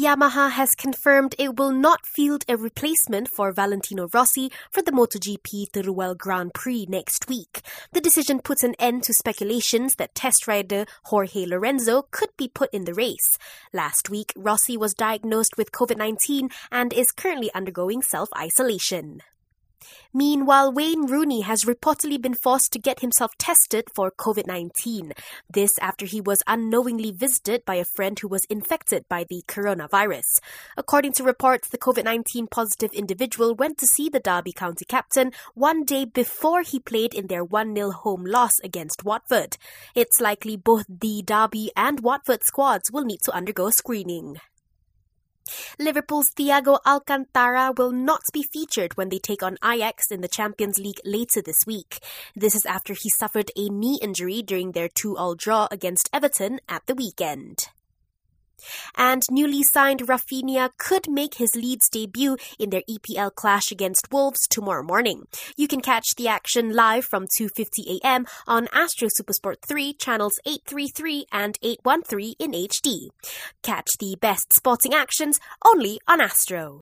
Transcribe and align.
Yamaha 0.00 0.50
has 0.52 0.70
confirmed 0.70 1.34
it 1.38 1.58
will 1.58 1.72
not 1.72 2.06
field 2.06 2.42
a 2.48 2.56
replacement 2.56 3.28
for 3.36 3.52
Valentino 3.52 4.08
Rossi 4.14 4.50
for 4.70 4.80
the 4.80 4.92
MotoGP 4.92 5.70
Teruel 5.72 6.16
Grand 6.16 6.54
Prix 6.54 6.86
next 6.88 7.28
week. 7.28 7.60
The 7.92 8.00
decision 8.00 8.40
puts 8.40 8.62
an 8.62 8.74
end 8.78 9.02
to 9.02 9.12
speculations 9.12 9.92
that 9.98 10.14
test 10.14 10.48
rider 10.48 10.86
Jorge 11.04 11.44
Lorenzo 11.44 12.06
could 12.10 12.30
be 12.38 12.48
put 12.48 12.72
in 12.72 12.86
the 12.86 12.94
race. 12.94 13.36
Last 13.74 14.08
week, 14.08 14.32
Rossi 14.34 14.78
was 14.78 14.94
diagnosed 14.94 15.58
with 15.58 15.70
COVID-19 15.70 16.50
and 16.72 16.94
is 16.94 17.10
currently 17.10 17.50
undergoing 17.52 18.00
self-isolation. 18.00 19.20
Meanwhile, 20.12 20.72
Wayne 20.72 21.06
Rooney 21.06 21.42
has 21.42 21.64
reportedly 21.64 22.20
been 22.20 22.34
forced 22.34 22.72
to 22.72 22.78
get 22.78 23.00
himself 23.00 23.36
tested 23.38 23.88
for 23.94 24.10
COVID 24.10 24.46
19. 24.46 25.12
This 25.48 25.70
after 25.80 26.06
he 26.06 26.20
was 26.20 26.42
unknowingly 26.46 27.12
visited 27.12 27.64
by 27.64 27.76
a 27.76 27.84
friend 27.84 28.18
who 28.18 28.28
was 28.28 28.44
infected 28.50 29.08
by 29.08 29.24
the 29.24 29.42
coronavirus. 29.46 30.40
According 30.76 31.12
to 31.14 31.24
reports, 31.24 31.68
the 31.68 31.78
COVID 31.78 32.04
19 32.04 32.48
positive 32.48 32.92
individual 32.92 33.54
went 33.54 33.78
to 33.78 33.86
see 33.86 34.08
the 34.08 34.20
Derby 34.20 34.52
County 34.52 34.84
captain 34.84 35.32
one 35.54 35.84
day 35.84 36.04
before 36.04 36.62
he 36.62 36.80
played 36.80 37.14
in 37.14 37.28
their 37.28 37.44
1 37.44 37.74
0 37.74 37.90
home 37.90 38.24
loss 38.24 38.52
against 38.64 39.04
Watford. 39.04 39.56
It's 39.94 40.20
likely 40.20 40.56
both 40.56 40.86
the 40.88 41.22
Derby 41.22 41.70
and 41.76 42.00
Watford 42.00 42.42
squads 42.42 42.90
will 42.90 43.04
need 43.04 43.20
to 43.24 43.32
undergo 43.32 43.70
screening. 43.70 44.38
Liverpool's 45.78 46.30
Thiago 46.30 46.78
Alcantara 46.86 47.72
will 47.76 47.92
not 47.92 48.22
be 48.32 48.42
featured 48.42 48.96
when 48.96 49.08
they 49.08 49.18
take 49.18 49.42
on 49.42 49.56
Ajax 49.64 50.10
in 50.10 50.20
the 50.20 50.28
Champions 50.28 50.78
League 50.78 51.00
later 51.04 51.42
this 51.42 51.66
week. 51.66 52.00
This 52.36 52.54
is 52.54 52.66
after 52.66 52.94
he 52.94 53.08
suffered 53.10 53.50
a 53.56 53.68
knee 53.68 53.98
injury 54.02 54.42
during 54.42 54.72
their 54.72 54.88
2-all 54.88 55.34
draw 55.34 55.68
against 55.70 56.08
Everton 56.12 56.60
at 56.68 56.86
the 56.86 56.94
weekend. 56.94 57.68
And 58.96 59.22
newly 59.30 59.62
signed 59.72 60.06
Raphinha 60.06 60.70
could 60.78 61.08
make 61.08 61.34
his 61.34 61.50
Leeds 61.54 61.88
debut 61.90 62.36
in 62.58 62.70
their 62.70 62.82
EPL 62.88 63.34
clash 63.34 63.70
against 63.70 64.08
Wolves 64.12 64.46
tomorrow 64.48 64.82
morning. 64.82 65.26
You 65.56 65.68
can 65.68 65.80
catch 65.80 66.14
the 66.16 66.28
action 66.28 66.72
live 66.72 67.04
from 67.04 67.26
2:50 67.38 68.00
a.m. 68.00 68.26
on 68.46 68.68
Astro 68.72 69.08
Supersport 69.08 69.56
3 69.66 69.92
channels 69.94 70.38
833 70.46 71.26
and 71.32 71.58
813 71.62 72.34
in 72.38 72.52
HD. 72.52 73.08
Catch 73.62 73.88
the 73.98 74.16
best 74.20 74.52
sporting 74.52 74.94
actions 74.94 75.38
only 75.64 76.00
on 76.06 76.20
Astro. 76.20 76.78